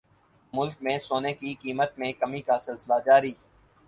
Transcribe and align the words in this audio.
ملک 0.53 0.77
میں 0.81 0.97
سونے 0.99 1.33
کی 1.33 1.53
قیمت 1.61 1.99
میں 1.99 2.11
کمی 2.13 2.41
کا 2.41 2.57
سلسلہ 2.59 2.93
جاری 3.05 3.31